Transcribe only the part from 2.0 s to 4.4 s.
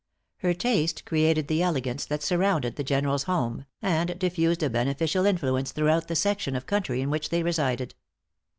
that surrounded the General's home, and